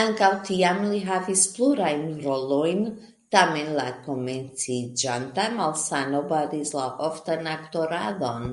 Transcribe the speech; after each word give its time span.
Ankaŭ 0.00 0.26
tiam 0.48 0.80
li 0.88 0.98
havis 1.10 1.44
plurajn 1.54 2.02
rolojn, 2.24 2.82
tamen 3.36 3.70
la 3.78 3.86
komenciĝanta 4.10 5.48
malsano 5.56 6.22
baris 6.34 6.76
la 6.82 6.86
oftan 7.10 7.50
aktoradon. 7.56 8.48